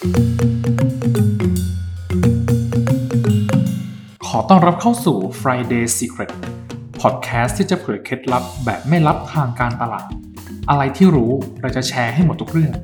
[0.00, 0.02] ข
[4.36, 6.32] อต้อนรับเข้าสู่ Friday Secret
[7.00, 10.08] Podcast ที่จะเผยเคล็ดลับแบบไม่ลับทางการตลาด
[10.70, 12.74] อะไรที่รู้เราจะแชร์ให้หมดทุกเรื่อง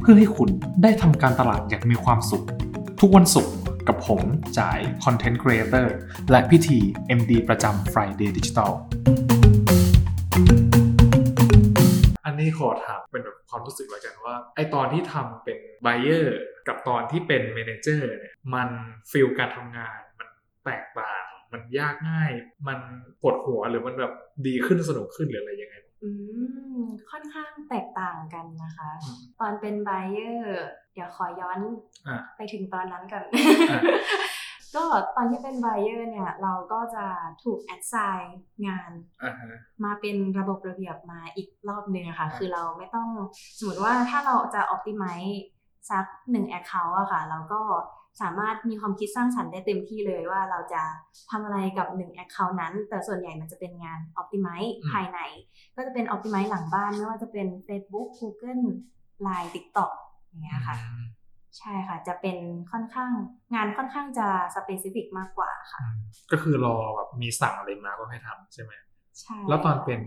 [0.00, 0.48] เพื่อให้คุณ
[0.82, 2.44] ได้ทำการตลาดอย่างมีความสุข
[3.00, 3.54] ทุกวันศุกร์
[3.88, 4.20] กับผม
[4.58, 5.86] จ่าย Content Creator
[6.30, 6.78] และพิธี
[7.18, 8.70] MD ประจำ Friday Digital
[12.24, 16.26] อันนี้ขอถามเป็นแบบความรู้สึกแล้วกันว่า ไอตอนที่ทำเป็น buyer
[16.68, 18.68] กับตอนที่เป็น manager เนี่ยมัน
[19.10, 20.28] ฟิลการทำงานมัน
[20.64, 21.22] แตกต่าง
[21.52, 22.30] มันยากง่าย
[22.68, 22.78] มัน
[23.20, 24.12] ปวดหัวหรือมันแบบ
[24.46, 26.10] ดีขึ้นสนุกขึ้นหรืออะไรยังไงอื
[26.78, 30.38] มค่อนข้างแตกต่างกันนะคะอืมตอนเป็น buyer
[30.94, 31.58] เดี๋ยวขอย้อน
[32.06, 33.22] อะไปถึงตอนนั้นกัน
[33.68, 33.80] อะ
[34.76, 34.84] ก็
[35.16, 37.04] ตอนที่เป็น buyer เนี่ยเราก็จะ
[37.44, 38.26] ถูก assign
[38.66, 38.90] งาน
[39.24, 39.52] อ่าฮะ
[39.84, 43.08] มาเป็นระบบระเบียบมาอีกรอบหนึ่งอะค่ะอ่าคือเราไม่ต้อง
[43.58, 45.36] สมมติว่าถ้าเราจะ optimize
[45.90, 47.60] สักหนึ่ง account อะค่ะเราก็
[48.22, 50.82] สามารถมีความคิดสร้างสรรค์ได้เต็มที่เลยว่าเราจะ
[51.30, 55.20] ทำอะไรกับหนึ่ง account นั้น แต่ส่วนใหญ่มันจะเป็นงาน optimize อืมภายใน
[55.76, 58.64] ก็จะเป็น optimize หลังบ้าน ไม่ว่าจะเป็น Facebook Google
[59.26, 59.92] Line TikTok
[60.26, 61.04] อย่างเงี้ยค่ะอืม
[61.58, 62.36] ใช่ค่ะ จะเป็น
[62.72, 63.12] ค่อนข้าง
[63.54, 65.98] งานค่อนข้างจะ specific มากกว่าค่ะอืม
[66.32, 68.72] ก็คือรอแบบมีสั่งอะไรมาก็ให้ทำใช่ไหม
[69.20, 70.00] ใช่แล้วตอนเป็น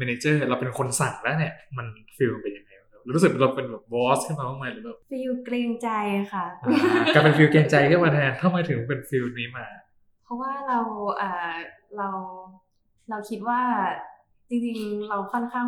[0.00, 2.65] manager เราเป็นคนสั่งแล้วเนี่ย มัน feel เป็นยังไงบ้างค
[3.06, 5.88] รับรู้สึกเราเป็นแบบ boss ขึ้นมาบ้างไหมหรือแบบฟีลเกรงใจ
[6.32, 6.72] ค่ะอ่า
[7.14, 9.66] กลายเป็นฟิลเกรงใจขึ้นมาแทนทำไมถึงเป็น feel นี้มา
[10.24, 10.80] เพราะว่าเรา
[11.16, 11.54] เอ่อ
[11.96, 12.08] เรา
[13.10, 13.60] เราคิดว่า
[14.48, 15.66] จริงๆ เราค่อนข้าง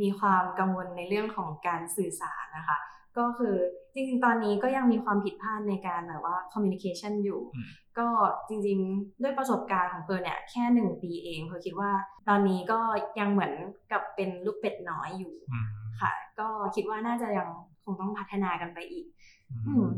[0.00, 2.78] มีความกังวลในเรื่องของการสื่อสารนะคะ
[3.18, 3.54] ก็คือ
[3.94, 8.08] จริงๆ ตอนนี้ก็ยังมีความผิดพลาดในการแบบว่า communication อยู่อืมก็
[8.48, 11.92] จริงๆ ด้วยประสบการณ์ของเฟิร์นเนี่ยแค่หนึ่งปีเองเฟิร์นคิดว่า
[12.28, 12.78] ตอนนี้ก็
[13.20, 13.52] ยังเหมือน
[13.92, 15.68] กับเป็นลูกเป็ดน้อยอยู่อืม
[16.00, 17.48] ค่ะ ก็คิดว่าน่าจะยัง
[17.84, 19.06] คงต้องพัฒนากันไปอีก
[19.50, 19.88] อือืมม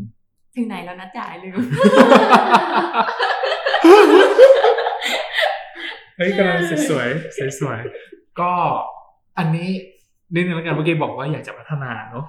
[0.55, 1.61] ถึงไหนแล้วนะจ่ายลืม
[6.17, 8.53] เฮ้ยกำลังสวยๆสวยๆก็
[9.39, 9.69] อันนี้
[10.35, 12.27] นิดนึงแล้วกันเมื่อกี้บอกว่าอยากจะพัฒนาเนอะ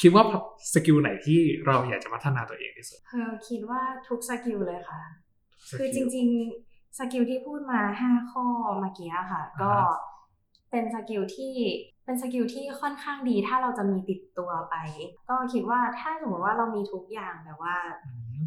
[0.00, 0.24] คิดว่า
[0.72, 5.02] skill ไหนที่เราอยากจะพัฒนาตัวเองที่สุดเพอคิดว่าทุก skill เลยค่ะ
[5.70, 8.44] skill คือจริงๆ skill ที่พูดมาห้าข้อ
[8.80, 10.10] เมื่อกี้อะค่ะ ก็อ่าฮะ
[10.70, 11.54] เป็น skill ที่
[12.04, 14.76] เป็น skill ที่ค่อนข้างดีถ้าเราจะมีติดตัวไป
[15.28, 17.76] ก็คิดว่าถ้าสมมติว่าเรามีทุกอย่างแบบว่า
[18.06, 18.40] อืม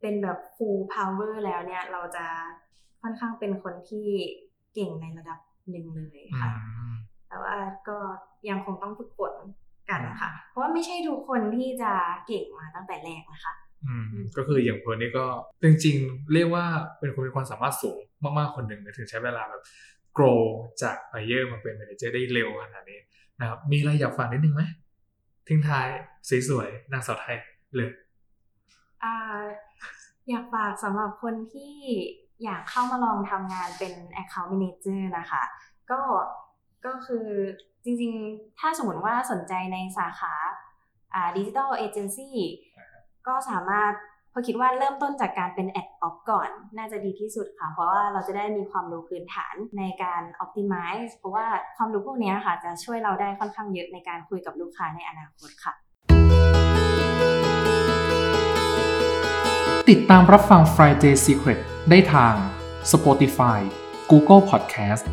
[0.00, 2.26] เป็นแบบ full power แล้วเนี่ยเราจะ
[3.02, 4.06] ค่อนข้างเป็นคนที่
[4.74, 5.38] เก่งในระดับ
[5.70, 6.52] หนึ่งเลยอืค่ะ
[6.90, 6.92] ม
[7.28, 7.56] แต่ว่า
[7.88, 7.96] ก็
[8.48, 9.61] ยังคงต้องฝึกฝนกันอืม
[10.22, 11.92] ค่ะ เพราะว่าไม่ใช่ทุกคนที่จะ
[12.26, 13.54] เก่งมาตั้งแต่แรกนะคะ
[13.86, 15.26] อืมก็คืออย่างเพิร์นนี่ก็
[15.62, 16.64] จริงๆ เรียกว่า
[16.98, 17.98] เป็นคนมีความสามารถสูง
[18.38, 19.62] มากๆคนหนึ่งนะถึงใช้เวลาแบบ
[20.16, 20.40] grow
[20.82, 23.00] จาก buyer มาเป็น manager ได้เร็วขนาดนี้
[23.40, 24.62] นะครับมีอะไรอยากฝากนิดนึงไหม
[25.48, 25.88] ทิ้งท้าย
[26.48, 27.38] สวยๆนางสาวไทย
[27.76, 27.90] เลย
[29.02, 29.14] อ่า
[30.28, 31.74] อยากฝากสำหรับคนที่
[32.44, 33.92] อยากเข้ามาลองทำงานเป็น
[34.22, 35.42] Account Manager นะคะ
[35.90, 36.00] ก็
[36.86, 37.26] ก็คือ
[37.84, 40.34] จริงๆ ถ้าสมมติว่าสนใจในสาขา
[41.14, 42.36] อ่าดิจิทัลเอเจนซี่
[43.26, 43.92] ก็สามารถ
[44.32, 55.72] พอคิดว่าเริ่มต้นจากการเป็นแอดออฟก่อน น่าจะดีที่สุดค่ะ เพราะว่าเราจะได้มีความรู้พื้นฐานในการ Optimize เพราะว่าความรู้พวกนี้ค่ะ จะช่วยเราได้ค่อนข้างเยอะในการคุยกับลูกค้าในอนาคตค่ะ
[59.90, 61.60] ติดตามรับฟัง Friday Secret
[61.90, 62.34] ได้ทาง
[62.92, 63.58] Spotify
[64.10, 65.04] Google Podcast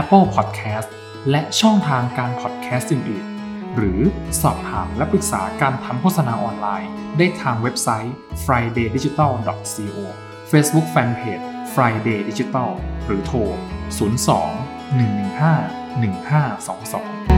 [0.00, 0.88] Apple Podcast
[1.30, 4.00] และช่องทางการพอดแคสต์อื่นๆ หรือ
[4.42, 9.98] สอบถามและปรึกษาการทำโฆษณาออนไลน์ ได้ทางเว็บไซต์ fridaydigital.co
[10.50, 11.44] Facebook Fanpage
[11.74, 12.70] Friday Digital
[13.06, 13.38] หรือโทร
[13.98, 17.31] 02 115 1522